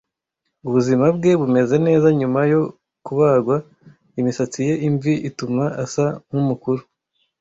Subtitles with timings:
[0.67, 2.61] Ubuzima bwe bumeze neza nyuma yo
[3.05, 3.55] kubagwa.
[4.19, 6.83] Imisatsi ye imvi ituma asa nkumukuru.